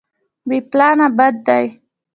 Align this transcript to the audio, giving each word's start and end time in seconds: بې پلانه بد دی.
بې 0.47 0.57
پلانه 0.71 1.07
بد 1.17 1.35
دی. 1.47 1.65